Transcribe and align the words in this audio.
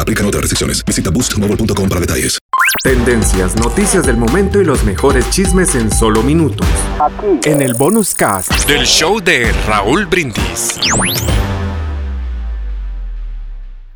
Aplican 0.00 0.26
otras 0.26 0.40
restricciones. 0.42 0.82
Visita 0.84 1.10
boostmobile.com 1.10 1.88
para 1.88 2.00
detalles. 2.00 2.38
Tendencias, 2.82 3.56
noticias 3.56 4.06
del 4.06 4.16
momento 4.16 4.60
y 4.60 4.64
los 4.64 4.82
mejores 4.84 5.28
chismes 5.30 5.74
en 5.74 5.92
solo 5.92 6.22
minutos. 6.22 6.66
En 7.44 7.60
el 7.60 7.74
bonus 7.74 8.14
cast 8.14 8.50
del 8.66 8.86
show 8.86 9.20
de 9.20 9.52
Raúl 9.66 10.06
Brindis. 10.06 10.78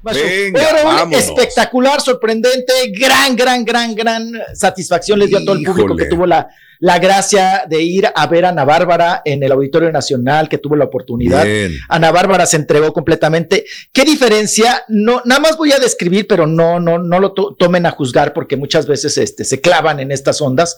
Venga, 0.03 0.85
vámonos. 0.85 1.19
espectacular, 1.19 2.01
sorprendente, 2.03 2.75
gran, 2.91 3.35
gran, 3.35 3.65
gran, 3.65 3.95
gran 3.95 4.31
satisfacción 4.53 5.19
les 5.19 5.31
dio 5.31 5.39
a 5.39 5.45
todo 5.45 5.55
el 5.55 5.63
público 5.63 5.97
que 5.97 6.05
tuvo 6.05 6.27
la, 6.27 6.47
la 6.85 6.99
gracia 6.99 7.65
de 7.67 7.81
ir 7.83 8.07
a 8.15 8.27
ver 8.27 8.45
a 8.45 8.51
Ana 8.51 8.67
Bárbara 8.67 9.23
en 9.25 9.43
el 9.43 9.51
Auditorio 9.53 9.91
Nacional, 9.91 10.51
que 10.51 10.59
tuvo 10.59 10.77
la 10.77 10.85
oportunidad. 10.85 11.43
Bien. 11.43 11.73
Ana 11.89 12.13
Bárbara 12.13 12.45
se 12.45 12.57
entregó 12.59 12.93
completamente. 12.93 13.65
¿Qué 13.91 14.05
diferencia? 14.05 14.85
No, 14.89 15.23
nada 15.25 15.41
más 15.41 15.57
voy 15.57 15.73
a 15.73 15.79
describir, 15.79 16.27
pero 16.27 16.47
no, 16.47 16.81
no, 16.81 16.99
no 16.99 17.21
lo 17.21 17.33
to- 17.33 17.57
tomen 17.59 17.87
a 17.87 17.91
juzgar 17.91 18.35
porque 18.35 18.59
muchas 18.59 18.87
veces 18.87 19.17
este, 19.17 19.47
se 19.47 19.63
clavan 19.63 19.99
en 19.99 20.13
estas 20.13 20.43
ondas. 20.43 20.77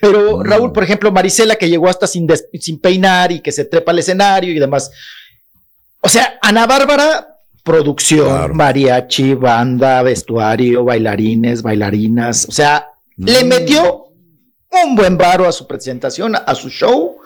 Pero 0.00 0.42
Raúl, 0.42 0.72
por 0.72 0.82
ejemplo, 0.82 1.12
Marisela 1.12 1.54
que 1.54 1.68
llegó 1.70 1.88
hasta 1.88 2.08
sin, 2.08 2.26
sin 2.58 2.80
peinar 2.80 3.30
y 3.30 3.38
que 3.38 3.52
se 3.52 3.64
trepa 3.64 3.92
al 3.92 4.00
escenario 4.00 4.52
y 4.52 4.58
demás. 4.58 4.90
O 6.00 6.08
sea, 6.08 6.36
Ana 6.42 6.66
Bárbara, 6.66 7.38
producción, 7.62 8.56
mariachi, 8.56 9.34
banda, 9.34 10.02
vestuario, 10.02 10.82
bailarines, 10.84 11.62
bailarinas. 11.62 12.46
O 12.48 12.52
sea, 12.52 12.88
le 13.16 13.44
metió 13.44 14.03
un 14.84 14.96
buen 14.96 15.16
varo 15.16 15.46
a 15.46 15.52
su 15.52 15.66
presentación, 15.66 16.34
a 16.34 16.54
su 16.54 16.68
show. 16.68 17.18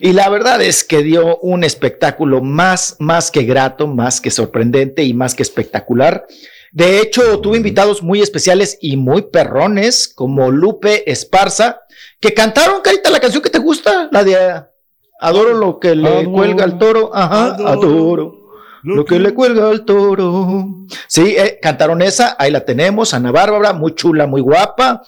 Y 0.00 0.12
la 0.12 0.28
verdad 0.28 0.60
es 0.62 0.84
que 0.84 1.02
dio 1.02 1.38
un 1.38 1.64
espectáculo 1.64 2.40
más, 2.40 2.96
más 2.98 3.30
que 3.30 3.44
grato, 3.44 3.86
más 3.86 4.20
que 4.20 4.30
sorprendente 4.30 5.04
y 5.04 5.14
más 5.14 5.34
que 5.34 5.42
espectacular. 5.42 6.26
De 6.72 6.98
hecho, 6.98 7.38
tuvo 7.40 7.54
invitados 7.54 8.02
muy 8.02 8.20
especiales 8.20 8.78
y 8.80 8.96
muy 8.96 9.22
perrones, 9.22 10.08
como 10.08 10.50
Lupe 10.50 11.08
Esparza, 11.10 11.82
que 12.18 12.34
cantaron, 12.34 12.82
Carita, 12.82 13.10
la 13.10 13.20
canción 13.20 13.42
que 13.42 13.50
te 13.50 13.60
gusta, 13.60 14.08
la 14.10 14.24
de 14.24 14.64
Adoro 15.20 15.54
lo 15.54 15.78
que 15.78 15.94
le 15.94 16.08
Adoro, 16.08 16.32
cuelga 16.32 16.64
al 16.64 16.78
toro. 16.78 17.10
Ajá, 17.14 17.54
adoro. 17.54 18.40
Lo 18.82 19.04
que 19.04 19.18
le 19.18 19.32
cuelga 19.32 19.70
al 19.70 19.84
toro. 19.84 20.68
Sí, 21.06 21.36
eh, 21.38 21.58
cantaron 21.62 22.02
esa, 22.02 22.36
ahí 22.38 22.50
la 22.50 22.64
tenemos, 22.64 23.14
Ana 23.14 23.30
Bárbara, 23.30 23.72
muy 23.72 23.94
chula, 23.94 24.26
muy 24.26 24.40
guapa. 24.40 25.02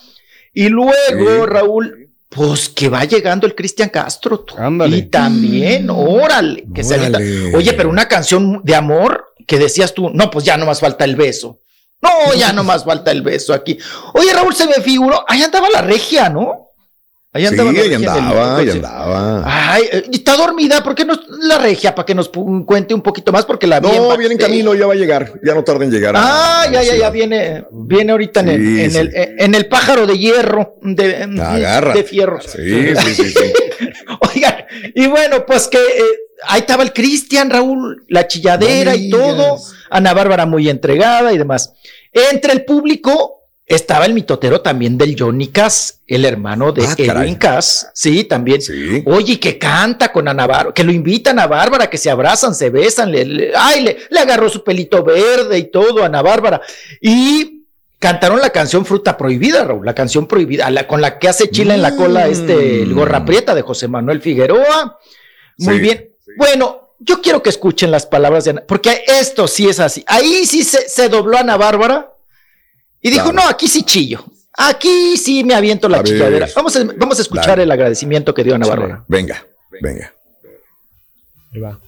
Y 0.57 0.69
luego, 0.69 1.45
Raúl, 1.45 2.09
pues 2.29 2.67
que 2.69 2.89
va 2.89 3.05
llegando 3.05 3.45
el 3.45 3.53
Cristian 3.53 3.89
Castro. 3.89 4.39
tú. 4.39 4.55
Y 4.87 5.03
también, 5.03 5.87
órale, 5.91 6.65
que 6.73 6.83
se 6.83 6.95
avienta. 6.95 7.19
Órale. 7.19 7.55
Oye, 7.55 7.73
pero 7.73 7.89
una 7.89 8.07
canción 8.07 8.61
de 8.63 8.73
amor 8.73 9.25
que 9.45 9.59
decías 9.59 9.93
tú, 9.93 10.09
no, 10.09 10.31
pues 10.31 10.45
ya 10.45 10.57
no 10.57 10.65
más 10.65 10.79
falta 10.79 11.05
el 11.05 11.15
beso. 11.15 11.59
No, 12.01 12.33
ya 12.33 12.53
no 12.53 12.63
más 12.63 12.85
falta 12.85 13.11
el 13.11 13.21
beso 13.21 13.53
aquí. 13.53 13.77
Oye, 14.15 14.33
Raúl, 14.33 14.55
se 14.55 14.65
me 14.65 14.81
figuró, 14.81 15.23
ahí 15.27 15.43
andaba 15.43 15.69
la 15.69 15.83
regia, 15.83 16.27
¿no? 16.27 16.66
Ahí 17.37 17.43
Sí, 17.43 17.47
andaba 17.49 17.71
la 17.71 17.79
ahí 17.81 17.93
andaba, 17.93 18.57
ahí 18.57 18.69
andaba. 18.71 19.43
Ay, 19.45 19.83
eh, 19.91 20.03
está 20.11 20.35
dormida, 20.35 20.83
¿por 20.83 20.95
qué 20.95 21.05
no 21.05 21.19
la 21.43 21.59
regia? 21.59 21.93
Para 21.93 22.05
que 22.07 22.15
nos 22.15 22.29
cuente 22.29 22.95
un 22.95 23.01
poquito 23.01 23.31
más, 23.31 23.45
porque 23.45 23.67
la 23.67 23.79
vi 23.79 23.89
No, 23.89 24.11
en 24.11 24.17
viene 24.19 24.33
en 24.33 24.39
camino, 24.39 24.73
ya 24.73 24.87
va 24.87 24.93
a 24.93 24.95
llegar. 24.95 25.33
Ya 25.43 25.53
no 25.53 25.63
tarda 25.63 25.85
en 25.85 25.91
llegar. 25.91 26.15
Ah, 26.17 26.63
a 26.63 26.71
ya, 26.71 26.81
ya, 26.81 26.95
ya 26.95 27.09
viene, 27.11 27.65
viene 27.71 28.11
ahorita 28.11 28.39
en, 28.39 28.49
el, 28.49 28.59
Sí, 28.65 28.81
en, 28.83 28.91
sí. 28.91 28.97
el, 28.97 29.11
en 29.37 29.53
el 29.55 29.67
pájaro 29.67 30.07
de 30.07 30.17
hierro, 30.17 30.77
de, 30.81 31.15
Agarra. 31.39 31.93
de 31.93 32.03
fierro. 32.03 32.41
Sí, 32.41 32.95
sí, 32.95 33.13
sí, 33.15 33.29
sí. 33.31 33.53
Oigan, 34.33 34.55
y 34.95 35.05
bueno, 35.05 35.45
pues 35.45 35.67
que 35.67 35.77
eh, 35.77 36.03
ahí 36.47 36.61
estaba 36.61 36.81
el 36.81 36.91
Cristian, 36.91 37.49
Raúl, 37.51 38.03
la 38.09 38.27
chilladera 38.27 38.95
y 38.95 39.11
todo, 39.11 39.59
Ana 39.91 40.13
Bárbara 40.15 40.47
muy 40.47 40.69
entregada 40.69 41.31
y 41.33 41.37
demás. 41.37 41.73
Entre 42.11 42.51
el 42.53 42.65
público 42.65 43.36
estaba 43.69 44.05
el 44.05 44.13
mitotero 44.13 44.61
también 44.61 44.97
del 44.97 45.15
Johnny 45.19 45.47
Cass, 45.49 45.99
el 46.07 46.23
hermano 46.23 46.71
de 46.71 46.85
Ah, 46.87 46.95
caray. 46.95 47.23
Edwin 47.25 47.35
Cass, 47.35 47.89
sí, 47.93 48.23
también. 48.23 48.61
Oye, 49.05 49.39
que 49.39 49.57
canta 49.59 50.11
con 50.11 50.27
Ana 50.29 50.47
Bárbara, 50.47 50.73
que 50.73 50.85
lo 50.85 50.91
invitan 50.93 51.37
a 51.37 51.47
Bárbara, 51.47 51.89
que 51.89 51.97
se 51.97 52.09
abrazan, 52.09 52.55
se 52.55 52.69
besan, 52.69 53.11
le, 53.11 53.25
le- 53.25 53.51
ay, 53.55 53.81
le, 53.83 53.97
le 54.09 54.19
agarró 54.19 54.47
su 54.49 54.63
pelito 54.63 55.03
verde 55.03 55.57
y 55.57 55.69
todo 55.69 56.01
a 56.01 56.05
Ana 56.05 56.21
Bárbara. 56.21 56.61
Y 57.01 57.65
cantaron 57.99 58.39
la 58.39 58.51
canción 58.51 58.85
Fruta 58.85 59.17
Prohibida, 59.17 59.65
Raúl, 59.65 59.85
la 59.85 59.93
canción 59.93 60.27
prohibida, 60.27 60.69
la- 60.71 60.87
con 60.87 61.01
la 61.01 61.19
que 61.19 61.27
hace 61.27 61.49
chila 61.49 61.75
en 61.75 61.81
la 61.81 61.95
cola 61.97 62.27
este, 62.27 62.83
el 62.83 62.93
gorra 62.93 63.25
prieta 63.25 63.53
de 63.53 63.63
José 63.63 63.89
Manuel 63.89 64.21
Figueroa. 64.21 64.97
Muy 65.57 65.75
Sí, 65.75 65.81
bien. 65.81 66.09
Bueno, 66.37 66.93
yo 66.99 67.21
quiero 67.21 67.43
que 67.43 67.49
escuchen 67.49 67.91
las 67.91 68.05
palabras 68.05 68.45
de 68.45 68.51
Ana, 68.51 68.63
porque 68.65 69.03
esto 69.07 69.45
sí 69.47 69.67
es 69.67 69.79
así. 69.81 70.05
Ahí 70.07 70.45
sí 70.45 70.63
se, 70.63 70.87
se 70.87 71.09
dobló 71.09 71.37
Ana 71.37 71.57
Bárbara 71.57 72.13
y 73.01 73.09
dijo, 73.09 73.31
no, 73.31 73.43
aquí 73.47 73.67
sí 73.67 73.83
chillo. 73.83 74.23
Aquí 74.59 75.17
sí 75.17 75.43
me 75.43 75.53
aviento 75.53 75.87
la 75.87 75.99
A 75.99 76.03
chilladera. 76.03 76.47
Vamos 76.55 76.75
a, 76.75 76.83
vamos 76.97 77.19
a 77.19 77.21
escuchar 77.21 77.47
Dale. 77.47 77.63
el 77.63 77.71
agradecimiento 77.71 78.33
que 78.33 78.43
dio 78.43 78.55
Ana 78.55 78.65
Bárbara. 78.65 79.03
Venga, 79.07 79.45
venga. 79.81 80.11
Ahí 81.53 81.59
va. 81.59 81.79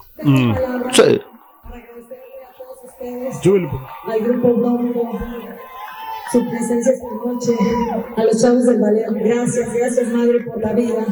Sí. 0.94 1.22
al 4.06 4.20
grupo 4.20 4.50
Dombo, 4.50 5.20
su 6.32 6.48
presencia 6.48 6.94
esta 6.94 7.08
noche, 7.26 7.54
a 8.16 8.24
los 8.26 8.40
chavos 8.40 8.66
del 8.66 8.80
ballet. 8.80 9.06
Gracias, 9.14 9.74
gracias 9.74 10.08
madre 10.10 10.42
por 10.42 10.62
la 10.62 10.74
vida. 10.74 11.06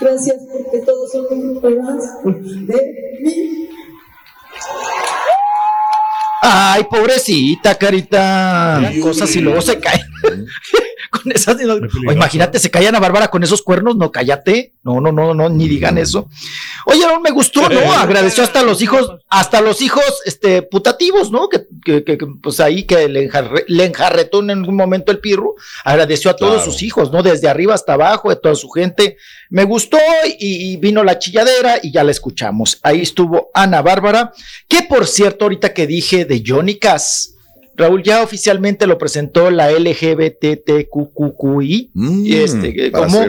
Gracias 0.00 0.36
porque 0.52 0.78
todos 0.80 1.10
son 1.10 1.26
un 1.30 1.54
grupo 1.54 1.70
más 1.82 2.22
de 2.24 3.18
mí. 3.20 3.63
Ay, 6.46 6.84
pobrecita, 6.84 7.74
carita. 7.76 8.92
Cosas 9.00 9.34
y 9.34 9.40
luego 9.40 9.62
se 9.62 9.78
cae. 9.80 10.04
Con 11.24 11.32
esas. 11.32 11.56
o 12.08 12.12
imagínate, 12.12 12.58
se 12.60 12.70
cae 12.70 12.86
Ana 12.86 13.00
Bárbara 13.00 13.28
con 13.28 13.42
esos 13.42 13.62
cuernos. 13.62 13.96
No, 13.96 14.12
cállate. 14.12 14.74
No, 14.84 15.00
no, 15.00 15.10
no, 15.10 15.34
no, 15.34 15.48
ni 15.48 15.66
digan 15.66 15.98
eso. 15.98 16.28
Oye, 16.86 17.00
no 17.06 17.20
me 17.20 17.30
gustó, 17.30 17.68
¿no? 17.68 17.80
Agradeció 17.94 18.44
hasta 18.44 18.62
los 18.62 18.82
hijos, 18.82 19.10
hasta 19.28 19.60
los 19.62 19.80
hijos, 19.80 20.04
este, 20.26 20.62
putativos, 20.62 21.30
¿no? 21.32 21.48
Que, 21.48 21.64
que, 21.84 22.04
que, 22.04 22.18
que, 22.18 22.26
pues 22.42 22.60
ahí 22.60 22.84
que 22.84 23.08
le, 23.08 23.28
enjarre- 23.28 23.64
le 23.66 23.84
enjarretó 23.86 24.40
en 24.40 24.50
algún 24.50 24.76
momento 24.76 25.10
el 25.10 25.18
pirro. 25.20 25.54
Agradeció 25.84 26.30
a 26.30 26.36
todos 26.36 26.56
Claro. 26.56 26.70
sus 26.70 26.82
hijos, 26.82 27.10
¿no? 27.10 27.22
Desde 27.22 27.48
arriba 27.48 27.74
hasta 27.74 27.94
abajo, 27.94 28.28
de 28.30 28.36
toda 28.36 28.54
su 28.54 28.68
gente. 28.68 29.16
Me 29.48 29.64
gustó 29.64 29.98
y, 30.38 30.72
y 30.72 30.76
vino 30.76 31.02
la 31.02 31.18
chilladera 31.18 31.78
y 31.82 31.90
ya 31.90 32.04
la 32.04 32.10
escuchamos. 32.10 32.78
Ahí 32.82 33.00
estuvo 33.00 33.50
Ana 33.54 33.80
Bárbara, 33.82 34.32
que 34.68 34.82
por 34.82 35.06
cierto, 35.06 35.46
ahorita 35.46 35.72
que 35.72 35.86
dije 35.86 36.24
de 36.26 36.42
Johnny 36.46 36.78
Cass, 36.78 37.33
Raúl 37.76 38.02
ya 38.02 38.22
oficialmente 38.22 38.86
lo 38.86 38.98
presentó 38.98 39.50
la 39.50 39.70
LGBTQQI. 40.74 41.90
y 41.94 42.36
este, 42.36 42.88
Mm, 42.88 42.90
para 42.92 43.06
como 43.06 43.20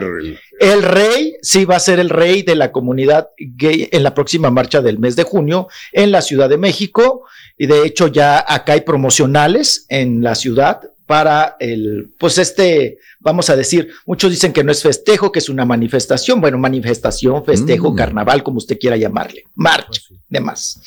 el 0.59 0.83
rey, 0.83 1.35
sí, 1.41 1.65
va 1.65 1.75
a 1.75 1.79
ser 1.79 1.99
el 1.99 2.09
rey 2.09 2.41
de 2.41 2.55
la 2.55 2.71
comunidad 2.71 3.29
gay 3.37 3.89
en 3.91 4.03
la 4.03 4.13
próxima 4.13 4.49
marcha 4.51 4.81
del 4.81 4.99
mes 4.99 5.15
de 5.15 5.23
junio 5.23 5.67
en 5.91 6.11
la 6.11 6.21
Ciudad 6.21 6.49
de 6.49 6.57
México. 6.57 7.23
Y 7.57 7.67
de 7.67 7.85
hecho, 7.85 8.07
ya 8.07 8.43
acá 8.47 8.73
hay 8.73 8.81
promocionales 8.81 9.85
en 9.89 10.21
la 10.23 10.35
ciudad 10.35 10.81
para 11.05 11.55
el, 11.59 12.09
pues 12.17 12.37
este, 12.39 12.97
vamos 13.19 13.49
a 13.49 13.55
decir, 13.55 13.89
muchos 14.05 14.31
dicen 14.31 14.51
que 14.51 14.63
no 14.63 14.71
es 14.71 14.81
festejo, 14.81 15.31
que 15.31 15.39
es 15.39 15.49
una 15.49 15.63
manifestación, 15.65 16.41
bueno, 16.41 16.57
manifestación, 16.57 17.45
festejo, 17.45 17.91
Mm. 17.91 17.95
carnaval, 17.95 18.43
como 18.43 18.57
usted 18.57 18.77
quiera 18.79 18.97
llamarle, 18.97 19.43
marcha, 19.55 20.01
demás. 20.27 20.79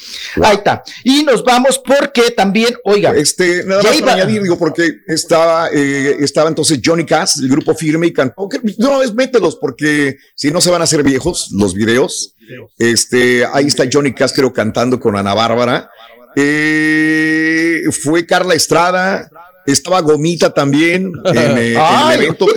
Ahí 0.43 0.57
está. 0.57 0.83
Y 1.05 1.23
nos 1.23 1.45
vamos 1.45 1.79
porque 1.79 2.31
también, 2.33 2.75
oiga, 2.85 3.13
Este, 3.17 3.65
nada 3.65 3.83
Ya 3.83 3.91
más 3.91 3.99
iba- 3.99 4.13
añadir, 4.15 4.43
digo, 4.43 4.59
porque 4.59 4.99
estaba, 5.07 5.69
eh, 5.73 6.17
estaba 6.21 6.49
entonces 6.49 6.81
Johnny 6.85 7.07
Cass, 7.07 7.39
el 7.39 7.49
grupo 7.49 7.75
firme, 7.75 8.09
y 8.09 8.13
cantó. 8.13 8.49
No, 8.79 9.03
es 9.03 9.15
mételos, 9.15 9.57
porque 9.57 10.17
si 10.35 10.51
no 10.51 10.61
se 10.61 10.71
van 10.71 10.81
a 10.81 10.85
hacer 10.85 11.03
viejos 11.03 11.51
los 11.53 11.75
videos. 11.75 12.35
Este, 12.79 13.45
ahí 13.53 13.67
está 13.67 13.85
Johnny 13.93 14.13
Cass, 14.15 14.33
creo, 14.33 14.53
cantando 14.53 14.99
con 14.99 15.17
Ana 15.17 15.35
Bárbara. 15.35 15.91
Eh, 16.37 17.83
fue 17.91 18.25
Carla 18.27 18.55
Estrada, 18.55 19.29
estaba 19.73 20.01
Gomita 20.01 20.53
también 20.53 21.13
en, 21.25 21.59
eh, 21.59 21.75
en 21.75 22.11
el 22.13 22.23
evento. 22.23 22.47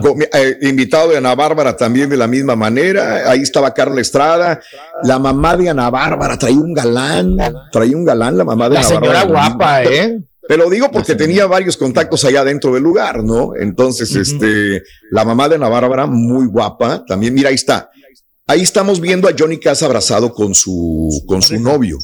Gomi- 0.00 0.28
eh, 0.32 0.58
invitado 0.62 1.10
de 1.10 1.18
Ana 1.18 1.34
Bárbara 1.34 1.76
también 1.76 2.08
de 2.10 2.16
la 2.16 2.26
misma 2.26 2.56
manera. 2.56 3.30
Ahí 3.30 3.40
estaba 3.40 3.72
Carla 3.72 4.00
Estrada. 4.00 4.60
La 5.04 5.18
mamá 5.18 5.56
de 5.56 5.68
Ana 5.70 5.90
Bárbara 5.90 6.36
traía 6.38 6.58
un 6.58 6.72
galán. 6.74 7.36
Traía 7.70 7.96
un 7.96 8.04
galán 8.04 8.36
la 8.36 8.44
mamá 8.44 8.68
de 8.68 8.74
la 8.74 8.80
Ana 8.80 8.88
señora 8.88 9.24
Bárbara. 9.24 9.48
guapa, 9.48 9.82
¿eh? 9.84 10.18
Te 10.48 10.56
lo 10.56 10.68
digo 10.68 10.90
porque 10.90 11.14
tenía 11.14 11.46
varios 11.46 11.76
contactos 11.76 12.24
allá 12.24 12.42
dentro 12.42 12.74
del 12.74 12.82
lugar, 12.82 13.22
¿no? 13.22 13.52
Entonces, 13.54 14.16
este, 14.16 14.82
la 15.12 15.24
mamá 15.24 15.48
de 15.48 15.54
Ana 15.54 15.68
Bárbara, 15.68 16.06
muy 16.06 16.46
guapa, 16.46 17.04
también, 17.06 17.32
mira, 17.34 17.50
ahí 17.50 17.54
está. 17.54 17.90
Ahí 18.50 18.62
estamos 18.62 19.00
viendo 19.00 19.28
a 19.28 19.32
Johnny 19.38 19.60
Cass 19.60 19.84
abrazado 19.84 20.34
con 20.34 20.56
su, 20.56 21.22
con 21.28 21.40
su 21.40 21.60
novio, 21.60 21.98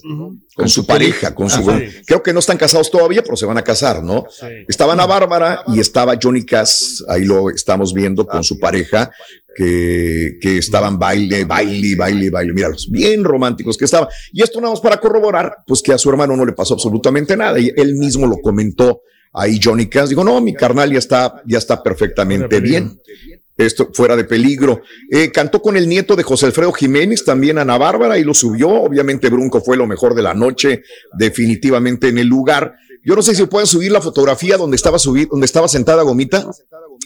con 0.54 0.68
su 0.68 0.86
pareja, 0.86 1.34
con 1.34 1.50
su, 1.50 1.68
Ajá. 1.68 1.80
creo 2.06 2.22
que 2.22 2.32
no 2.32 2.38
están 2.38 2.56
casados 2.56 2.88
todavía, 2.88 3.24
pero 3.24 3.36
se 3.36 3.46
van 3.46 3.58
a 3.58 3.64
casar, 3.64 4.04
¿no? 4.04 4.26
Estaba 4.68 4.92
Ana 4.92 5.06
Bárbara 5.06 5.64
y 5.66 5.80
estaba 5.80 6.16
Johnny 6.22 6.44
Cass, 6.44 7.04
ahí 7.08 7.24
lo 7.24 7.50
estamos 7.50 7.92
viendo 7.92 8.24
con 8.28 8.44
su 8.44 8.60
pareja, 8.60 9.10
que, 9.56 10.38
que 10.40 10.58
estaban 10.58 11.00
baile, 11.00 11.44
baile, 11.46 11.96
baile, 11.96 12.30
baile, 12.30 12.52
míralos, 12.52 12.88
bien 12.92 13.24
románticos 13.24 13.76
que 13.76 13.86
estaban. 13.86 14.08
Y 14.32 14.40
esto 14.40 14.60
nada 14.60 14.72
más 14.72 14.80
para 14.80 15.00
corroborar, 15.00 15.52
pues 15.66 15.82
que 15.82 15.94
a 15.94 15.98
su 15.98 16.08
hermano 16.10 16.36
no 16.36 16.46
le 16.46 16.52
pasó 16.52 16.74
absolutamente 16.74 17.36
nada. 17.36 17.58
Y 17.58 17.72
él 17.74 17.96
mismo 17.96 18.24
lo 18.24 18.36
comentó 18.36 19.00
ahí 19.32 19.58
Johnny 19.60 19.86
Cass. 19.86 20.10
Digo, 20.10 20.22
no, 20.22 20.40
mi 20.40 20.54
carnal 20.54 20.92
ya 20.92 21.00
está, 21.00 21.42
ya 21.44 21.58
está 21.58 21.82
perfectamente 21.82 22.60
bien. 22.60 23.00
Esto 23.56 23.90
fuera 23.92 24.16
de 24.16 24.24
peligro. 24.24 24.82
Eh, 25.10 25.30
cantó 25.32 25.62
con 25.62 25.76
el 25.76 25.88
nieto 25.88 26.14
de 26.14 26.22
José 26.22 26.46
Alfredo 26.46 26.72
Jiménez, 26.72 27.24
también 27.24 27.58
Ana 27.58 27.78
Bárbara, 27.78 28.18
y 28.18 28.24
lo 28.24 28.34
subió. 28.34 28.68
Obviamente 28.68 29.30
Brunco 29.30 29.62
fue 29.62 29.76
lo 29.76 29.86
mejor 29.86 30.14
de 30.14 30.22
la 30.22 30.34
noche, 30.34 30.82
definitivamente 31.16 32.08
en 32.08 32.18
el 32.18 32.26
lugar. 32.26 32.74
Yo 33.02 33.14
no 33.14 33.22
sé 33.22 33.34
si 33.34 33.46
pueden 33.46 33.66
subir 33.66 33.92
la 33.92 34.00
fotografía 34.00 34.56
donde 34.56 34.76
estaba 34.76 34.98
subir, 34.98 35.28
donde 35.28 35.46
estaba 35.46 35.68
sentada 35.68 36.02
Gomita. 36.02 36.50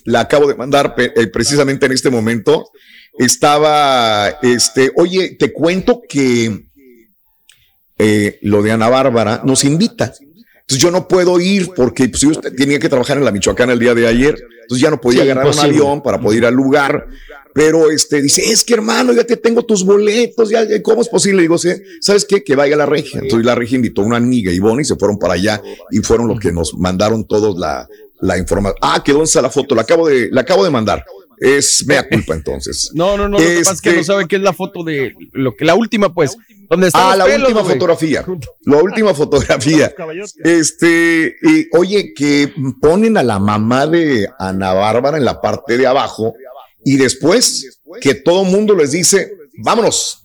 La 0.05 0.21
acabo 0.21 0.49
de 0.49 0.55
mandar 0.55 0.95
eh, 0.97 1.27
precisamente 1.29 1.87
en 1.87 1.93
este 1.93 2.11
momento. 2.11 2.71
Estaba, 3.19 4.29
este, 4.43 4.91
oye, 4.97 5.37
te 5.39 5.53
cuento 5.53 6.01
que 6.09 6.65
eh, 7.99 8.39
lo 8.41 8.63
de 8.63 8.73
Ana 8.73 8.89
Bárbara 8.89 9.43
nos 9.45 9.63
invita. 9.65 10.15
Entonces 10.71 10.83
yo 10.85 10.93
no 10.93 11.09
puedo 11.09 11.41
ir 11.41 11.71
porque 11.75 12.09
pues, 12.09 12.23
yo 12.23 12.31
tenía 12.33 12.79
que 12.79 12.89
trabajar 12.89 13.19
en 13.19 13.25
la 13.25 13.33
Michoacana 13.33 13.73
el 13.73 13.81
día 13.81 13.93
de 13.93 14.07
ayer. 14.07 14.37
Entonces 14.63 14.81
ya 14.81 14.89
no 14.89 15.01
podía 15.01 15.25
Sí, 15.25 15.29
agarrar 15.31 15.53
un 15.53 15.59
avión 15.59 16.01
para 16.01 16.21
poder 16.21 16.39
ir 16.39 16.47
al 16.47 16.55
lugar. 16.55 17.09
Pero 17.53 17.91
este 17.91 18.23
dice, 18.23 18.43
es 18.53 18.63
que 18.63 18.75
hermano, 18.75 19.13
ya 19.13 19.25
te 19.25 19.37
tengo 19.37 19.65
tus 19.65 19.85
boletos, 19.85 20.49
ya, 20.49 20.65
¿cómo 20.83 21.03
es 21.03 21.09
posible? 21.09 21.43
Digo, 21.43 21.59
"Sí, 21.59 21.71
¿sabes 22.01 22.25
qué? 22.25 22.45
Que 22.45 22.55
vaya 22.55 22.77
la 22.77 22.87
regia. 22.87 23.19
Entonces 23.21 23.45
la 23.45 23.57
regia 23.57 23.75
invitó 23.75 24.03
a 24.03 24.05
una 24.05 24.19
amiga, 24.19 24.53
Ivonne, 24.53 24.83
y 24.83 24.85
se 24.85 24.95
fueron 24.95 25.19
para 25.19 25.35
allá 25.35 25.61
y 25.91 25.99
fueron 25.99 26.29
los 26.29 26.39
que 26.39 26.53
nos 26.53 26.75
mandaron 26.75 27.25
todos 27.27 27.59
la, 27.59 27.89
la 28.21 28.39
información. 28.39 28.79
Ah, 28.81 29.03
quedó 29.05 29.25
en 29.25 29.43
la 29.43 29.51
foto, 29.51 29.75
la 29.75 29.83
acabo 29.83 30.07
de, 30.07 30.29
la 30.31 30.43
acabo 30.43 30.63
de 30.63 30.71
mandar. 30.71 31.05
Es 31.41 31.85
mea 31.87 32.07
culpa 32.09 32.35
entonces. 32.35 32.91
No, 32.95 33.17
no, 33.17 33.29
no, 33.29 33.39
lo 33.39 33.45
que 33.45 33.59
pasa 33.59 33.73
es 33.73 33.81
que 33.81 33.89
Este- 33.91 34.01
no 34.01 34.05
sabe 34.05 34.29
qué 34.29 34.37
es 34.37 34.43
la 34.43 34.53
foto 34.53 34.85
de 34.85 35.15
lo 35.33 35.57
que 35.57 35.65
la 35.65 35.75
última, 35.75 36.13
pues, 36.13 36.37
donde 36.69 36.89
está 36.89 37.13
Ah, 37.13 37.17
la 37.17 37.25
última 37.25 37.65
fotografía. 37.65 38.25
La 38.67 38.77
última 38.77 39.15
fotografía. 39.15 39.93
Este, 40.45 41.37
y, 41.43 41.67
oye, 41.77 42.13
que 42.15 42.53
ponen 42.81 43.17
a 43.17 43.23
la 43.23 43.39
mamá 43.39 43.87
de 43.87 44.29
Ana 44.39 44.73
Bárbara 44.75 45.17
en 45.19 45.25
la 45.25 45.41
parte 45.41 45.77
de 45.79 45.87
abajo 45.87 46.35
y 46.85 46.97
después 46.97 47.81
que 48.01 48.15
todo 48.15 48.45
mundo 48.45 48.75
les 48.77 48.93
dice, 48.93 49.33
vámonos 49.59 50.23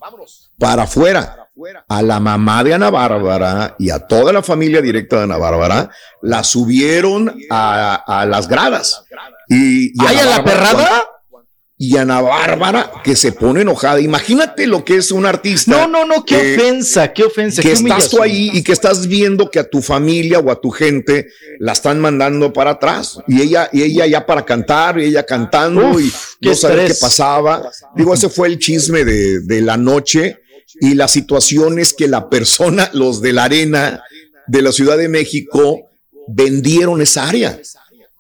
para 0.60 0.84
afuera. 0.84 1.45
A 1.88 2.02
la 2.02 2.20
mamá 2.20 2.64
de 2.64 2.74
Ana 2.74 2.90
Bárbara 2.90 3.76
y 3.80 3.90
a 3.90 4.00
toda 4.00 4.34
la 4.34 4.44
familia 4.44 4.82
directa 4.82 5.18
de 5.18 5.24
Ana 5.24 5.38
Bárbara 5.38 5.90
la 6.22 6.44
subieron 6.44 7.34
a, 7.50 7.96
a 7.96 8.26
las 8.26 8.48
gradas. 8.48 9.04
Y, 9.48 9.88
y 9.88 10.06
¿Ay, 10.06 10.18
a 10.18 10.26
la 10.26 10.44
perrada? 10.44 11.08
Y 11.78 11.98
Ana 11.98 12.22
Bárbara 12.22 12.90
que 13.04 13.18
se 13.18 13.34
pone 13.34 13.62
enojada. 13.62 14.00
Imagínate 14.00 14.66
lo 14.66 14.86
que 14.86 14.96
es 14.96 15.12
un 15.12 15.26
artista. 15.26 15.72
No, 15.72 15.88
no, 15.88 16.06
no, 16.06 16.24
qué 16.24 16.38
que- 16.38 16.56
ofensa, 16.56 17.12
qué 17.12 17.24
ofensa. 17.26 17.62
que 17.62 17.68
qué 17.70 17.74
estás 17.74 18.10
tú 18.10 18.22
ahí 18.22 18.50
y 18.54 18.64
que 18.64 18.72
estás 18.72 19.08
viendo 19.08 19.52
que 19.52 19.60
a 19.60 19.70
tu 19.70 19.82
familia 19.82 20.40
o 20.40 20.50
a 20.52 20.60
tu 20.62 20.72
gente 20.72 21.28
la 21.60 21.74
están 21.74 22.00
mandando 22.00 22.54
para 22.54 22.72
atrás 22.72 23.18
y 23.28 23.42
ella 23.42 23.70
y 23.74 23.82
ella 23.84 24.06
ya 24.08 24.26
para 24.26 24.46
cantar 24.46 25.00
y 25.00 25.06
ella 25.06 25.24
cantando 25.24 25.90
Uf, 25.92 26.02
y 26.02 26.12
qué 26.42 26.50
no 26.50 26.56
saber 26.56 26.88
qué 26.88 26.96
pasaba. 27.00 27.70
Digo, 27.94 28.14
ese 28.14 28.30
fue 28.30 28.48
el 28.48 28.58
chisme 28.58 29.04
de, 29.04 29.42
de 29.42 29.62
la 29.62 29.76
noche 29.76 30.40
y 30.82 30.96
la 30.96 31.08
situación 31.08 31.80
es 31.80 31.94
que 31.94 32.08
la 32.08 32.30
persona, 32.30 32.90
los 32.94 33.22
de 33.22 33.34
la 33.34 33.46
arena 33.46 34.04
de 34.48 34.62
la 34.62 34.72
Ciudad 34.72 34.98
de 34.98 35.10
México 35.10 35.90
vendieron 36.28 37.02
esa 37.02 37.28
área. 37.28 37.60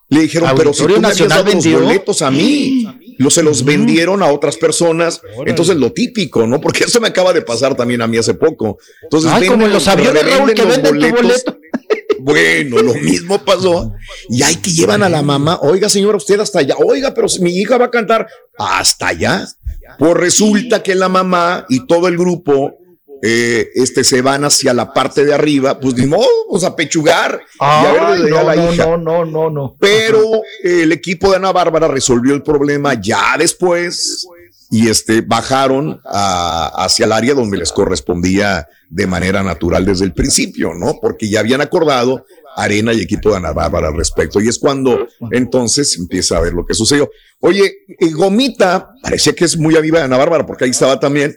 Le 0.07 0.21
dijeron, 0.21 0.51
pero 0.55 0.73
si 0.73 0.85
tú 0.85 0.99
me 0.99 1.07
habías 1.07 1.27
dado 1.27 1.51
los 1.51 1.65
boletos 1.65 2.21
a 2.21 2.29
mí, 2.29 2.85
los 3.17 3.33
se 3.33 3.43
los 3.43 3.65
vendieron 3.65 4.21
a 4.21 4.31
otras 4.31 4.55
personas. 4.57 5.21
Entonces, 5.45 5.75
lo 5.77 5.91
típico, 5.91 6.45
¿no? 6.45 6.61
Porque 6.61 6.83
eso 6.83 7.01
me 7.01 7.07
acaba 7.07 7.33
de 7.33 7.41
pasar 7.41 7.75
también 7.75 8.01
a 8.01 8.07
mí 8.07 8.17
hace 8.17 8.35
poco. 8.35 8.77
Entonces, 9.01 9.31
Ay, 9.33 9.47
como 9.47 9.65
en 9.65 9.73
los 9.73 9.87
aviones, 9.87 10.23
Raúl, 10.23 10.53
que 10.53 10.61
venden 10.61 10.83
tu 10.83 10.89
boletos. 10.89 11.21
boleto. 11.21 11.59
Bueno, 12.17 12.81
lo 12.81 12.95
mismo 12.95 13.43
pasó. 13.45 13.93
Y 14.29 14.41
hay 14.41 14.55
que 14.55 14.71
llevan 14.71 15.03
a 15.03 15.09
la 15.09 15.21
mamá. 15.21 15.59
Oiga, 15.61 15.89
señora, 15.89 16.17
usted 16.17 16.39
hasta 16.39 16.57
allá. 16.57 16.75
Oiga, 16.83 17.13
pero 17.13 17.27
mi 17.39 17.55
hija 17.55 17.77
va 17.77 17.85
a 17.85 17.91
cantar 17.91 18.27
hasta 18.57 19.09
allá. 19.09 19.47
Pues 19.97 20.13
resulta 20.13 20.83
que 20.83 20.95
la 20.95 21.09
mamá 21.09 21.65
y 21.69 21.85
todo 21.87 22.07
el 22.07 22.17
grupo 22.17 22.77
eh, 23.21 23.69
este, 23.75 24.03
se 24.03 24.21
van 24.21 24.43
hacia 24.43 24.73
la 24.73 24.93
parte 24.93 25.25
de 25.25 25.33
arriba. 25.33 25.79
Pues 25.79 25.95
ni 25.95 26.05
modo, 26.05 26.27
pues 26.49 26.63
a 26.63 26.75
pechugar 26.75 27.41
y 27.59 27.63
a 27.63 27.91
ver 27.91 28.01
Ay, 28.01 28.21
desde 28.21 28.37
allá 28.37 28.41
no, 28.41 28.47
la 28.47 28.55
no, 28.55 28.73
hija. 28.73 28.85
no, 28.85 28.97
no, 28.97 29.25
no, 29.25 29.49
no. 29.49 29.75
Pero 29.79 30.21
eh, 30.63 30.83
el 30.83 30.91
equipo 30.91 31.29
de 31.29 31.37
Ana 31.37 31.51
Bárbara 31.51 31.87
resolvió 31.87 32.33
el 32.33 32.43
problema 32.43 32.93
ya 32.93 33.35
después 33.37 34.27
y 34.71 34.89
este 34.89 35.21
bajaron 35.21 36.01
a- 36.05 36.71
hacia 36.83 37.05
el 37.05 37.11
área 37.11 37.33
donde 37.33 37.57
les 37.57 37.71
correspondía 37.71 38.67
de 38.89 39.07
manera 39.07 39.43
natural 39.43 39.85
desde 39.85 40.05
el 40.05 40.13
principio, 40.13 40.73
¿no? 40.73 40.99
Porque 41.01 41.29
ya 41.29 41.39
habían 41.39 41.61
acordado 41.61 42.25
Arena 42.55 42.93
y 42.93 43.01
equipo 43.01 43.31
de 43.31 43.37
Ana 43.37 43.51
Bárbara 43.51 43.89
al 43.89 43.97
respecto. 43.97 44.39
Y 44.39 44.47
es 44.47 44.57
cuando 44.59 45.07
entonces 45.31 45.97
empieza 45.97 46.37
a 46.37 46.41
ver 46.41 46.53
lo 46.53 46.65
que 46.65 46.73
sucedió. 46.73 47.09
Oye, 47.41 47.79
Gomita, 48.13 48.91
parecía 49.01 49.33
que 49.33 49.45
es 49.45 49.57
muy 49.57 49.75
amiga 49.75 49.99
de 49.99 50.05
Ana 50.05 50.17
Bárbara 50.17 50.45
porque 50.45 50.63
ahí 50.65 50.71
estaba 50.71 50.99
también. 50.99 51.35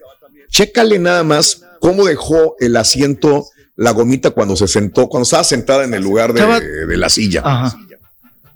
Chécale 0.51 0.99
nada 0.99 1.25
más 1.25 1.63
cómo 1.81 2.05
dejó 2.05 2.55
el 2.61 2.77
asiento 2.77 3.47
la 3.77 3.93
Gomita 3.93 4.31
cuando 4.31 4.57
se 4.57 4.67
sentó, 4.67 5.09
cuando 5.09 5.23
estaba 5.25 5.45
sentada 5.45 5.85
en 5.85 5.95
el 5.95 6.03
lugar 6.03 6.33
de, 6.33 6.97
la 6.97 7.09
silla. 7.09 7.43
Ajá. 7.45 7.79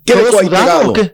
¿Qué 0.05 0.15
¿Todo 0.15 0.25
dejó 0.25 0.41
ahí 0.41 0.49
pegado? 0.49 0.91
o 0.91 0.93
qué? 0.93 1.13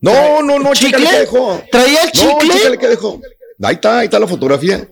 No, 0.00 0.42
no, 0.42 0.58
no, 0.58 0.72
¿Chicle? 0.74 1.04
qué 1.10 1.18
dejó. 1.20 1.62
¿Traía 1.70 2.02
el 2.02 2.06
No, 2.14 2.38
chicle? 2.38 2.54
chécale 2.56 2.78
qué 2.78 2.88
dejó. 2.88 3.20
Ahí 3.62 3.74
está, 3.74 3.98
ahí 3.98 4.04
está 4.04 4.18
la 4.18 4.26
fotografía. 4.28 4.88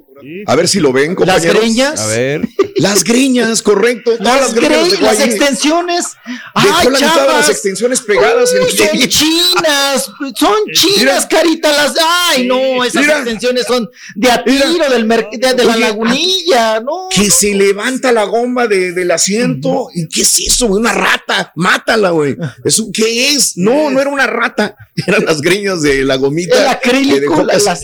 A 0.46 0.56
ver 0.56 0.66
si 0.66 0.80
lo 0.80 0.92
ven, 0.92 1.08
¿Las 1.10 1.16
compañeros. 1.16 1.60
greñas? 1.60 2.00
A 2.00 2.06
ver. 2.06 2.42
Las 2.78 3.04
greñas, 3.04 3.62
correcto. 3.62 4.16
Todas 4.18 4.40
Las, 4.40 4.52
las 4.54 4.64
gre- 4.64 4.90
dejó 4.90 5.02
las 5.04 5.20
extensiones. 5.20 6.04
Dejó 6.26 6.38
¡Ay, 6.54 6.84
la 6.84 6.90
mitad 6.90 7.22
de 7.22 7.32
las 7.32 7.48
extensiones 7.48 8.00
pegadas 8.02 8.52
en 8.52 8.62
Uy, 8.62 8.68
el 8.68 8.76
son 8.76 9.08
chinas, 9.08 10.10
son 10.38 10.54
chinas, 10.72 10.98
Mira. 10.98 11.28
carita. 11.28 11.72
Las, 11.72 11.94
ay, 12.30 12.46
no, 12.46 12.84
esas 12.84 13.02
Mira. 13.02 13.16
extensiones 13.18 13.66
son 13.66 13.88
de 14.14 14.30
a 14.30 14.44
tiro 14.44 14.66
del 14.90 15.08
de, 15.08 15.54
de 15.54 15.64
la 15.64 15.72
Oye, 15.72 15.80
lagunilla, 15.80 16.80
no. 16.80 17.08
Que 17.14 17.30
se 17.30 17.54
levanta 17.54 18.12
la 18.12 18.24
goma 18.24 18.66
de- 18.66 18.92
del 18.92 19.10
asiento. 19.10 19.88
¿Y 19.94 20.08
qué 20.08 20.22
es 20.22 20.38
eso? 20.46 20.66
Una 20.66 20.92
rata. 20.92 21.52
Mátala, 21.56 22.10
güey. 22.10 22.36
¿Eso 22.64 22.88
qué 22.92 23.30
es? 23.30 23.56
No, 23.56 23.90
no 23.90 24.00
era 24.00 24.10
una 24.10 24.26
rata. 24.26 24.76
Eran 25.06 25.24
las 25.24 25.40
greñas 25.40 25.82
de 25.82 26.04
la 26.04 26.16
gomita. 26.16 26.56
El 26.56 26.80
que 26.80 26.88
acrílico, 26.88 27.20
dejó, 27.20 27.42
la- 27.44 27.54
las 27.58 27.80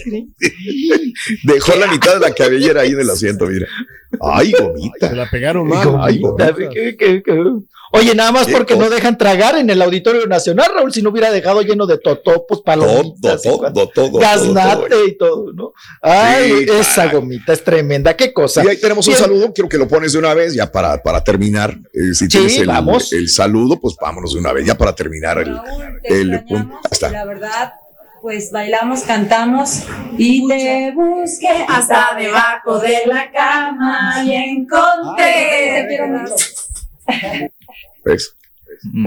dejó 1.44 1.74
la 1.76 1.86
mitad 1.86 2.14
de 2.14 2.20
la 2.20 2.34
cabellera 2.34 2.82
ahí 2.82 2.90
en 2.90 3.00
el 3.00 3.10
asiento, 3.10 3.46
mira. 3.46 3.66
Ay, 4.22 4.52
gomita. 4.52 5.08
Se 5.08 5.16
la 5.16 5.28
pegaron 5.28 5.68
mal. 5.68 5.98
Ay, 6.00 6.18
Gomita. 6.20 6.54
Oye, 7.94 8.14
nada 8.14 8.32
más 8.32 8.46
porque 8.46 8.74
no 8.74 8.88
dejan 8.88 9.18
tragar 9.18 9.58
en 9.58 9.68
el 9.68 9.82
Auditorio 9.82 10.26
Nacional, 10.26 10.70
Raúl, 10.74 10.94
si 10.94 11.02
no 11.02 11.10
hubiera 11.10 11.30
dejado 11.30 11.60
lleno 11.60 11.86
de 11.86 11.98
totopos, 11.98 12.62
palomitas, 12.62 13.42
todo, 13.42 13.70
todo, 13.70 13.88
todo. 13.88 14.18
gaznate 14.18 14.96
y 15.08 15.18
todo, 15.18 15.52
¿no? 15.52 15.72
Ay, 16.00 16.66
esa 16.70 17.12
gomita 17.12 17.52
es 17.52 17.62
tremenda, 17.62 18.16
qué 18.16 18.32
cosa. 18.32 18.64
Y 18.64 18.68
ahí 18.68 18.76
tenemos 18.78 19.06
un 19.06 19.14
saludo, 19.14 19.52
quiero 19.52 19.68
que 19.68 19.76
lo 19.76 19.86
pones 19.86 20.14
de 20.14 20.18
una 20.20 20.32
vez, 20.32 20.54
ya 20.54 20.72
para, 20.72 21.02
para 21.02 21.22
terminar. 21.22 21.78
Eh, 21.92 22.14
si 22.14 22.28
tienes 22.28 22.56
el, 22.56 22.66
vamos. 22.66 23.12
el 23.12 23.28
saludo, 23.28 23.78
pues 23.78 23.94
vámonos 24.00 24.32
de 24.32 24.40
una 24.40 24.54
vez, 24.54 24.64
ya 24.64 24.78
para 24.78 24.94
terminar 24.94 25.36
el, 25.36 25.54
Raúl, 25.54 26.00
te 26.02 26.20
el 26.20 26.32
extrañamos 26.32 26.80
punto. 26.88 27.12
La 27.12 27.24
verdad, 27.26 27.72
pues 28.22 28.50
bailamos, 28.52 29.02
cantamos 29.02 29.82
y 30.16 30.46
te 30.46 30.92
busqué 30.92 31.66
hasta 31.68 32.14
debajo 32.16 32.78
de 32.78 33.00
la 33.06 33.30
cama 33.32 34.22
y 34.24 34.32
encontré. 34.32 35.82
Te 35.82 35.86
quiero 35.88 36.06
mucho. 36.06 36.34
¿Ves? 38.04 38.36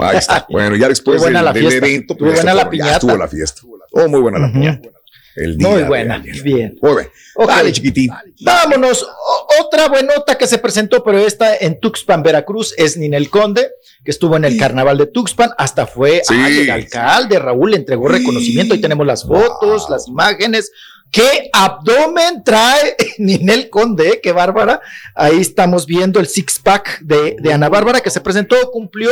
Ahí 0.01 0.17
está. 0.17 0.45
Bueno, 0.49 0.75
ya 0.75 0.87
después 0.89 1.21
del, 1.23 1.33
la 1.33 1.53
del 1.53 1.67
fiesta. 1.69 1.77
evento, 1.87 2.15
pues 2.17 2.33
buena 2.33 2.51
se 2.51 2.57
la 2.57 2.63
ya 2.63 2.69
piñata. 2.69 2.91
estuvo 2.93 3.17
la 3.17 3.27
fiesta. 3.27 3.61
Oh, 3.91 4.07
muy 4.09 4.19
buena 4.19 4.37
la 4.39 4.45
Ujú. 4.47 4.53
piñata. 4.53 4.89
El 5.35 5.57
día 5.57 5.67
Muy 5.67 5.81
de 5.81 5.87
buena, 5.87 6.15
ayer. 6.15 6.41
bien. 6.43 6.77
Muy 6.81 6.93
bien. 6.95 7.09
Ok. 7.35 7.47
Dale, 7.49 7.71
chiquitín. 7.71 8.09
Vámonos. 8.41 9.03
O- 9.03 9.47
otra 9.65 9.87
buenota 9.89 10.37
que 10.37 10.47
se 10.47 10.57
presentó, 10.57 11.03
pero 11.03 11.17
esta 11.19 11.55
en 11.55 11.79
Tuxpan, 11.79 12.23
Veracruz, 12.23 12.73
es 12.77 12.95
Ninel 12.97 13.29
Conde, 13.29 13.69
que 14.03 14.11
estuvo 14.11 14.37
en 14.37 14.45
el 14.45 14.57
carnaval 14.57 14.97
de 14.97 15.07
Tuxpan, 15.07 15.51
hasta 15.57 15.85
fue 15.87 16.21
Sí. 16.25 16.33
ay, 16.37 16.59
el 16.59 16.69
alcalde, 16.71 17.39
Raúl 17.39 17.71
le 17.71 17.77
entregó 17.77 18.07
reconocimiento, 18.07 18.73
ahí 18.73 18.81
tenemos 18.81 19.05
las 19.05 19.23
fotos, 19.25 19.81
Wow. 19.83 19.89
las 19.91 20.07
imágenes. 20.07 20.71
¿Qué 21.11 21.49
abdomen 21.53 22.43
trae 22.43 22.95
Ninel 23.19 23.69
Conde? 23.69 24.09
eh? 24.09 24.19
Qué 24.21 24.31
bárbara. 24.31 24.81
Ahí 25.13 25.39
estamos 25.39 25.85
viendo 25.85 26.19
el 26.19 26.27
six 26.27 26.59
pack 26.59 26.99
de, 27.01 27.35
de 27.39 27.53
Ana 27.53 27.69
Bárbara 27.69 28.01
que 28.01 28.09
se 28.09 28.21
presentó, 28.21 28.55
cumplió 28.71 29.11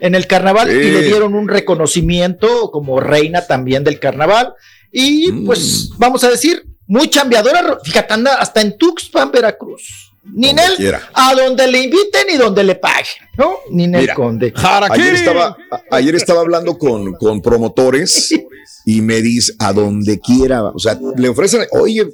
en 0.00 0.14
el 0.14 0.26
carnaval 0.26 0.70
y 0.70 0.90
le 0.90 1.02
dieron 1.02 1.34
un 1.34 1.48
reconocimiento 1.48 2.70
como 2.70 3.00
reina 3.00 3.46
también 3.46 3.84
del 3.84 3.98
carnaval. 4.00 4.54
Y 4.92 5.30
Mm. 5.32 5.46
pues 5.46 5.90
vamos 5.98 6.22
a 6.24 6.30
decir, 6.30 6.64
muy 6.86 7.08
chambeadora, 7.08 7.78
fíjate, 7.82 8.12
anda 8.14 8.34
hasta 8.36 8.60
en 8.60 8.76
Tuxpan, 8.76 9.30
Veracruz. 9.32 10.12
Ninel, 10.26 10.94
a 11.12 11.34
donde 11.34 11.66
le 11.66 11.82
inviten 11.82 12.26
y 12.32 12.36
donde 12.38 12.64
le 12.64 12.76
paguen, 12.76 13.04
¿no? 13.36 13.56
Ninel 13.70 14.00
Mira. 14.02 14.14
Conde. 14.14 14.54
Ayer 14.90 15.14
estaba, 15.14 15.54
ayer 15.90 16.14
estaba 16.14 16.40
hablando 16.40 16.78
con, 16.78 17.12
con 17.14 17.42
promotores 17.42 18.30
y 18.86 19.02
me 19.02 19.20
dice 19.20 19.52
a 19.58 19.74
donde 19.74 20.18
quiera, 20.20 20.62
o 20.64 20.78
sea, 20.78 20.98
le 21.16 21.28
ofrecen, 21.28 21.66
oye, 21.72 22.08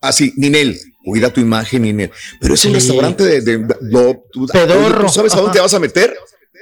así, 0.00 0.32
Ninel, 0.36 0.76
cuida 1.04 1.30
tu 1.32 1.40
imagen, 1.40 1.82
Ninel, 1.82 2.10
pero 2.40 2.54
es 2.54 2.64
un 2.64 2.72
Sí. 2.72 2.74
restaurante 2.76 3.22
de, 3.22 3.40
de- 3.42 3.58
de- 3.58 3.76
no, 3.82 4.20
tú- 4.32 4.46
Pedorro. 4.52 4.96
oye, 4.98 5.06
¿tú 5.06 5.12
¿sabes 5.12 5.32
a 5.34 5.36
dónde 5.36 5.50
Ajá. 5.50 5.54
te 5.54 5.60
vas 5.60 5.74
a 5.74 5.78
meter? 5.78 6.16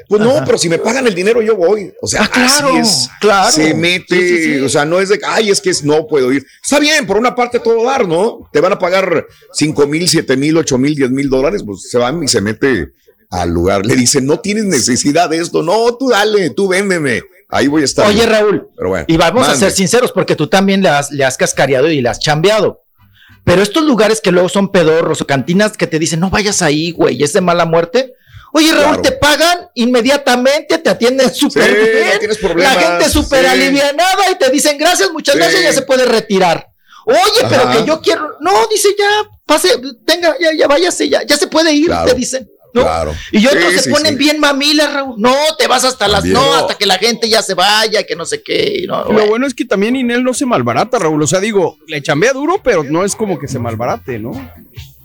Pues 0.08 0.20
no, 0.20 0.30
Ajá. 0.36 0.44
pero 0.44 0.58
si 0.58 0.68
me 0.68 0.78
pagan 0.78 1.06
el 1.06 1.14
dinero 1.14 1.40
yo 1.42 1.56
voy. 1.56 1.92
O 2.00 2.06
sea, 2.06 2.22
Ah, 2.24 2.28
claro, 2.30 2.68
así 2.68 2.76
es. 2.78 3.08
claro. 3.20 3.52
Se 3.52 3.74
mete, 3.74 4.16
Sí, 4.16 4.28
sí, 4.28 4.54
sí. 4.58 4.60
o 4.60 4.68
sea, 4.68 4.84
no 4.84 5.00
es 5.00 5.08
de, 5.08 5.20
ay, 5.26 5.50
es 5.50 5.60
que 5.60 5.70
es- 5.70 5.84
no 5.84 6.06
puedo 6.06 6.32
ir. 6.32 6.44
Está 6.62 6.78
bien, 6.78 7.06
por 7.06 7.16
una 7.16 7.34
parte 7.34 7.58
todo 7.60 7.84
dar, 7.84 8.06
¿no? 8.08 8.48
Te 8.52 8.60
van 8.60 8.72
a 8.72 8.78
pagar 8.78 9.26
cinco 9.52 9.86
mil, 9.86 10.08
siete 10.08 10.36
mil, 10.36 10.56
ocho 10.56 10.78
mil, 10.78 10.94
diez 10.94 11.10
mil 11.10 11.28
dólares, 11.30 11.62
pues 11.64 11.88
se 11.90 11.98
van 11.98 12.22
y 12.22 12.28
se 12.28 12.40
mete 12.40 12.88
al 13.30 13.50
lugar. 13.50 13.86
Le 13.86 13.96
dicen, 13.96 14.26
no 14.26 14.40
tienes 14.40 14.64
necesidad 14.64 15.30
de 15.30 15.38
esto. 15.38 15.62
No, 15.62 15.96
tú 15.96 16.10
dale, 16.10 16.50
tú 16.50 16.68
véndeme. 16.68 17.22
Ahí 17.48 17.66
voy 17.66 17.82
a 17.82 17.84
estar. 17.84 18.06
Oye, 18.06 18.24
Raúl, 18.26 18.68
Pero 18.76 18.88
bueno, 18.88 19.04
y 19.08 19.16
vamos 19.16 19.46
a 19.48 19.54
ser 19.54 19.70
sinceros, 19.72 20.10
porque 20.12 20.36
tú 20.36 20.46
también 20.46 20.82
le 20.82 20.88
has, 20.88 21.10
le 21.10 21.24
has 21.24 21.36
cascareado 21.36 21.90
y 21.90 22.00
le 22.00 22.08
has 22.08 22.18
chambeado. 22.18 22.80
Pero 23.44 23.60
estos 23.60 23.84
lugares 23.84 24.20
que 24.20 24.30
luego 24.32 24.48
son 24.48 24.70
pedorros 24.70 25.20
o 25.20 25.26
cantinas 25.26 25.76
que 25.76 25.86
te 25.86 25.98
dicen, 25.98 26.20
no 26.20 26.30
vayas 26.30 26.62
ahí, 26.62 26.92
güey, 26.92 27.22
es 27.22 27.32
de 27.32 27.40
mala 27.40 27.64
muerte. 27.66 28.12
Oye, 28.54 28.70
Raúl, 28.72 28.84
Claro. 28.84 29.02
te 29.02 29.12
pagan 29.12 29.58
inmediatamente, 29.74 30.78
te 30.78 30.90
atienden 30.90 31.32
súper 31.34 31.64
Sí, 31.64 31.74
bien. 31.74 32.06
no 32.12 32.18
tienes 32.18 32.42
la 32.56 32.70
gente 32.70 33.08
súper 33.08 33.44
sí. 33.44 33.50
alivianada 33.50 34.30
y 34.30 34.34
te 34.36 34.50
dicen 34.50 34.76
gracias, 34.78 35.10
muchas 35.10 35.34
Sí. 35.34 35.38
gracias, 35.40 35.62
ya 35.62 35.72
se 35.72 35.82
puede 35.82 36.04
retirar. 36.04 36.66
Oye, 37.06 37.46
pero 37.48 37.70
que 37.70 37.84
yo 37.84 38.00
quiero. 38.00 38.36
No, 38.40 38.52
dice 38.70 38.88
ya, 38.98 39.28
pase, 39.46 39.70
tenga, 40.06 40.36
ya, 40.38 40.52
ya 40.56 40.66
váyase, 40.68 41.08
ya, 41.08 41.22
ya 41.24 41.36
se 41.36 41.46
puede 41.46 41.72
ir, 41.72 41.86
Claro. 41.86 42.06
te 42.10 42.14
dicen. 42.14 42.48
¿no? 42.74 42.80
Claro. 42.84 43.14
Y 43.32 43.46
otros 43.46 43.64
Sí, 43.68 43.74
se 43.74 43.82
sí, 43.82 43.90
ponen 43.90 44.12
sí. 44.12 44.18
bien 44.18 44.40
mamilas, 44.40 44.90
Raúl. 44.94 45.16
No, 45.18 45.34
te 45.58 45.66
vas 45.66 45.84
hasta 45.84 46.08
las, 46.08 46.20
También. 46.20 46.34
no, 46.40 46.54
hasta 46.54 46.74
que 46.78 46.86
la 46.86 46.96
gente 46.96 47.28
ya 47.28 47.42
se 47.42 47.52
vaya, 47.52 48.02
que 48.04 48.16
no 48.16 48.24
sé 48.24 48.42
qué. 48.42 48.84
no, 48.88 49.04
Lo 49.12 49.26
bueno 49.26 49.46
es 49.46 49.52
que 49.52 49.66
también 49.66 49.94
Inel 49.94 50.24
no 50.24 50.32
se 50.32 50.46
malbarata, 50.46 50.98
Raúl. 50.98 51.22
O 51.22 51.26
sea, 51.26 51.38
digo, 51.40 51.76
le 51.86 52.00
chambea 52.02 52.32
duro, 52.32 52.62
pero 52.64 52.82
no 52.82 53.04
es 53.04 53.14
como 53.14 53.38
que 53.38 53.46
se 53.46 53.58
malbarate, 53.58 54.18
¿no? 54.18 54.30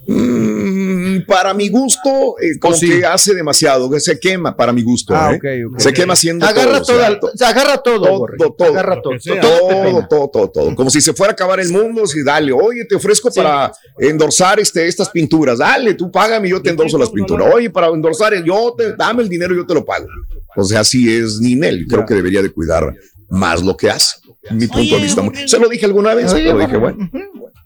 Mm, 0.10 1.26
para 1.28 1.54
mi 1.54 1.68
gusto, 1.70 2.36
eh, 2.42 2.58
como 2.60 2.74
Oh, 2.74 2.78
sí. 2.78 2.88
que 2.90 3.06
hace 3.06 3.34
demasiado, 3.34 3.90
que 3.90 4.00
se 4.00 4.20
quema 4.20 4.56
para 4.56 4.72
mi 4.72 4.82
gusto. 4.84 5.14
Ah, 5.16 5.34
¿eh? 5.34 5.38
ok, 5.68 5.74
ok. 5.74 5.80
Se 5.80 5.94
quema 5.94 6.14
haciendo 6.14 6.46
agarra 6.46 6.82
todo. 6.82 6.82
o 6.82 6.86
todo, 6.86 6.98
sea, 6.98 7.08
al- 7.08 7.20
to- 7.20 7.32
se 7.36 7.46
agarra 7.46 7.78
todo, 7.80 8.02
todo, 8.02 8.20
Borre. 8.20 8.38
todo, 8.38 8.68
agarra 8.70 9.02
todo, 9.02 9.20
sea. 9.20 9.42
todo 9.42 9.60
todo, 9.68 10.08
todo, 10.10 10.30
todo, 10.30 10.50
todo. 10.50 10.76
Como 10.76 10.90
si 10.90 11.02
se 11.02 11.14
fuera 11.14 11.32
a 11.32 11.34
acabar 11.34 11.60
el 11.60 11.70
mundo, 11.70 12.08
si 12.08 12.24
dale, 12.24 12.52
oye, 12.54 12.86
te 12.86 12.96
ofrezco 12.96 13.30
Sí. 13.32 13.40
para 13.42 13.72
endorsar 14.00 14.60
este, 14.60 14.88
estas 14.88 15.10
pinturas, 15.10 15.58
dale, 15.60 15.94
tú 15.94 16.10
págame 16.12 16.48
y 16.48 16.52
yo 16.52 16.62
te 16.62 16.70
endorso 16.70 16.98
las 16.98 17.10
pinturas. 17.10 17.52
Oye, 17.54 17.70
para 17.70 17.88
endorsar, 17.88 18.34
yo 18.44 18.74
te, 18.78 18.94
dame 18.96 19.24
el 19.24 19.30
dinero 19.30 19.54
y 19.54 19.58
yo 19.58 19.66
te 19.66 19.74
lo 19.74 19.84
pago. 19.84 20.08
O 20.56 20.64
sea, 20.64 20.80
así 20.82 21.14
es 21.16 21.40
Ninel. 21.40 21.86
Creo 21.88 22.06
que 22.06 22.14
debería 22.16 22.42
de 22.42 22.50
cuidar 22.52 22.94
más 23.30 23.62
lo 23.62 23.76
que 23.76 23.90
hace. 23.90 24.18
Mi 24.52 24.68
punto 24.68 24.96
de 24.96 25.02
vista. 25.02 25.22
Se 25.46 25.60
lo 25.60 25.68
dije 25.68 25.86
alguna 25.86 26.14
vez, 26.14 26.32
Oye, 26.32 26.46
pero 26.46 26.60
dije, 26.60 26.78
bueno. 26.78 27.10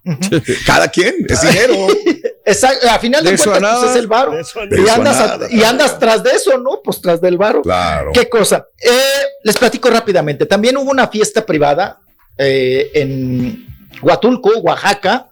cada 0.65 0.87
quien, 0.89 1.25
es 1.27 1.41
dinero. 1.41 1.87
Exacto, 2.45 2.89
a 2.89 2.97
final 2.97 3.23
de, 3.23 3.37
cuentas, 3.37 3.79
pues 3.79 3.91
es 3.91 3.97
el 3.97 4.07
varo. 4.07 4.33
Y 4.35 4.89
a 4.89 4.95
andas, 4.95 5.51
y 5.51 5.63
andas 5.63 5.99
tras 5.99 6.23
de 6.23 6.31
eso, 6.31 6.57
¿no? 6.57 6.81
Pues 6.83 6.99
tras 6.99 7.21
del 7.21 7.37
varo. 7.37 7.61
Claro. 7.61 8.11
¿Qué 8.13 8.27
cosa? 8.27 8.67
Eh, 8.81 8.89
les 9.43 9.57
platico 9.57 9.89
rápidamente. 9.89 10.45
También 10.47 10.75
hubo 10.77 10.89
una 10.89 11.07
fiesta 11.07 11.45
privada 11.45 11.99
eh, 12.37 12.89
en 12.95 13.67
Huatulco, 14.01 14.49
Oaxaca. 14.59 15.27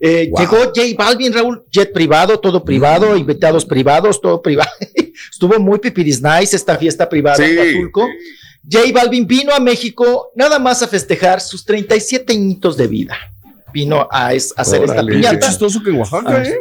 Eh, 0.00 0.28
Wow. 0.30 0.40
Llegó 0.40 0.56
J 0.74 0.80
Balvin, 0.96 1.32
Raúl, 1.32 1.64
jet 1.72 1.92
privado, 1.92 2.38
todo 2.40 2.64
privado, 2.64 3.14
Mm. 3.14 3.18
invitados 3.18 3.64
privados, 3.64 4.20
todo 4.20 4.42
privado. 4.42 4.70
Estuvo 5.30 5.58
muy 5.60 5.78
pipiris 5.78 6.20
nice 6.22 6.54
esta 6.56 6.76
fiesta 6.76 7.08
privada 7.08 7.36
Sí. 7.36 7.44
en 7.44 7.58
Huatulco. 7.58 8.08
J 8.70 8.84
Balvin 8.92 9.26
vino 9.26 9.52
a 9.52 9.60
México 9.60 10.30
nada 10.36 10.58
más 10.58 10.82
a 10.82 10.88
festejar 10.88 11.40
sus 11.40 11.64
37 11.64 12.32
añitos 12.32 12.76
de 12.76 12.86
vida. 12.88 13.16
Vino 13.72 14.08
a, 14.10 14.32
es- 14.34 14.54
a 14.56 14.62
hacer 14.62 14.80
esta 14.82 14.92
Órale. 14.94 15.12
Piñata. 15.12 15.46
chistoso 15.48 15.82
que 15.82 15.90
en 15.90 15.96
Oaxaca, 15.98 16.24
Ah, 16.36 16.42
¿eh? 16.42 16.56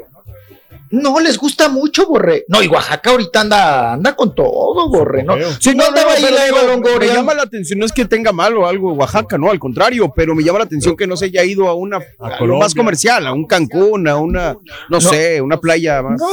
No, 0.90 1.20
les 1.20 1.38
gusta 1.38 1.68
mucho, 1.68 2.08
Borre. 2.08 2.46
No, 2.48 2.64
y 2.64 2.68
Oaxaca 2.68 3.10
ahorita 3.10 3.42
anda, 3.42 3.92
anda 3.94 4.16
con 4.16 4.34
todo, 4.34 4.88
Borre, 4.88 5.22
¿no? 5.22 5.36
Si 5.60 5.76
no, 5.76 5.84
andaba 5.86 6.14
ahí 6.14 6.24
pero 6.24 6.36
la 6.36 6.48
Eva 6.48 6.64
Longoria. 6.64 7.10
me 7.10 7.14
llama 7.18 7.34
la 7.34 7.44
atención, 7.44 7.78
no 7.80 7.86
es 7.86 7.92
que 7.92 8.06
tenga 8.06 8.32
malo 8.32 8.66
algo 8.66 8.94
Oaxaca, 8.94 9.38
no, 9.38 9.50
al 9.52 9.60
contrario, 9.60 10.14
pero 10.16 10.34
me 10.34 10.44
llama 10.46 10.60
la 10.60 10.64
atención 10.66 10.96
que 10.96 11.06
no 11.06 11.18
se 11.18 11.26
haya 11.26 11.44
ido 11.44 11.68
a 11.68 11.74
una 11.76 11.98
a 11.98 12.30
lo 12.30 12.38
Colombia. 12.38 12.64
más 12.66 12.74
comercial, 12.74 13.28
a 13.28 13.34
un 13.34 13.46
Cancún, 13.46 14.08
a 14.08 14.16
una, 14.16 14.56
no, 14.88 15.02
sé, 15.02 15.42
una 15.42 15.60
playa 15.60 16.02
más. 16.02 16.22
No, 16.22 16.28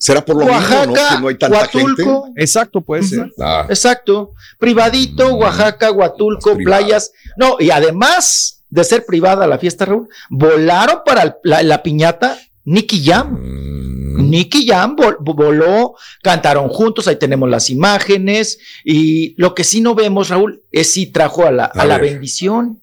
Será 0.00 0.24
por 0.24 0.36
lo 0.36 0.46
mismo, 0.46 0.58
¿no? 0.58 0.92
Oaxaca, 0.92 1.14
Que 1.16 1.22
no 1.22 1.28
hay 1.28 1.34
tanta 1.36 1.58
Huatulco, 1.58 2.24
gente. 2.24 2.42
Exacto, 2.42 2.80
puede 2.80 3.02
ser. 3.04 3.30
Ah, 3.40 3.66
exacto. 3.68 4.32
Privadito, 4.58 5.34
Oaxaca, 5.36 5.92
Huatulco, 5.92 6.56
playas. 6.56 7.12
No, 7.36 7.56
y 7.60 7.70
además 7.70 8.59
de 8.70 8.84
ser 8.84 9.04
privada 9.04 9.46
la 9.46 9.58
fiesta, 9.58 9.84
Raúl, 9.84 10.08
volaron 10.30 11.00
para 11.04 11.22
el- 11.22 11.34
la, 11.42 11.62
la 11.62 11.82
piñata 11.82 12.38
Nicky 12.64 13.04
Jam. 13.04 13.32
mm, 13.32 14.30
Nicky 14.30 14.66
Jam 14.66 14.96
vol- 14.96 15.16
voló, 15.20 15.94
cantaron 16.22 16.68
juntos, 16.68 17.08
ahí 17.08 17.16
tenemos 17.16 17.48
las 17.48 17.70
imágenes. 17.70 18.58
Y 18.84 19.34
lo 19.40 19.54
que 19.54 19.64
sí 19.64 19.80
no 19.80 19.94
vemos, 19.94 20.28
Raúl, 20.28 20.62
es 20.70 20.92
si 20.92 21.06
trajo 21.06 21.46
a 21.46 21.50
la, 21.50 21.64
a 21.64 21.82
A 21.82 21.84
la 21.84 21.98
bendición 21.98 22.80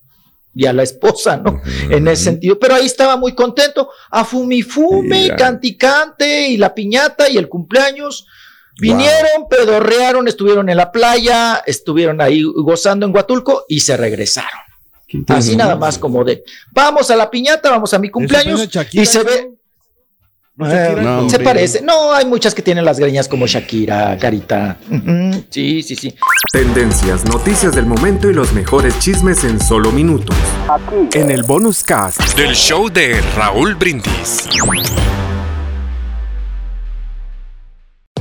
y 0.55 0.65
a 0.65 0.73
la 0.73 0.81
esposa, 0.83 1.37
¿no? 1.37 1.61
en 1.91 2.07
ese 2.07 2.23
sentido. 2.25 2.57
Pero 2.59 2.73
ahí 2.75 2.85
estaba 2.87 3.15
muy 3.17 3.33
contento. 3.35 3.89
A 4.09 4.25
Fumi 4.25 4.63
Fume, 4.63 5.21
Mira. 5.23 5.35
canticante 5.35 6.47
y 6.47 6.57
la 6.57 6.73
piñata 6.73 7.29
y 7.29 7.37
el 7.37 7.47
cumpleaños. 7.47 8.25
Vinieron, 8.79 9.47
pedorrearon, 9.49 10.27
estuvieron 10.27 10.69
en 10.69 10.77
la 10.77 10.91
playa, 10.91 11.61
estuvieron 11.65 12.21
ahí 12.21 12.43
gozando 12.43 13.05
en 13.05 13.13
Huatulco 13.15 13.65
y 13.67 13.79
se 13.81 13.97
regresaron. 13.97 14.59
Así 15.27 15.55
nada 15.55 15.75
más 15.75 15.97
como 15.97 16.23
de, 16.23 16.43
vamos 16.71 17.09
a 17.09 17.15
la 17.15 17.29
piñata, 17.29 17.69
vamos 17.69 17.93
a 17.93 17.99
mi 17.99 18.09
cumpleaños 18.09 18.67
Shakira, 18.67 19.03
y 19.03 19.05
se 19.05 19.23
ve, 19.23 19.51
¿no? 20.55 20.65
¿No 20.65 20.71
Shakira? 20.73 21.01
Eh, 21.01 21.03
No, 21.03 21.29
se 21.29 21.39
parece. 21.39 21.81
No, 21.81 22.11
hay 22.13 22.25
muchas 22.25 22.53
que 22.55 22.61
tienen 22.61 22.83
las 22.83 22.99
greñas 22.99 23.27
como 23.27 23.45
Shakira, 23.47 24.17
Carita. 24.19 24.77
Sí, 25.49 25.81
sí, 25.83 25.95
sí. 25.95 26.15
Tendencias, 26.51 27.23
noticias 27.25 27.73
del 27.75 27.85
momento 27.85 28.29
y 28.29 28.33
los 28.33 28.51
mejores 28.53 28.97
chismes 28.99 29.43
en 29.43 29.61
solo 29.61 29.91
minutos. 29.91 30.35
En 31.13 31.31
el 31.31 31.43
bonus 31.43 31.83
cast 31.83 32.19
del 32.35 32.53
show 32.55 32.89
de 32.89 33.21
Raúl 33.35 33.75
Brindis. 33.75 34.47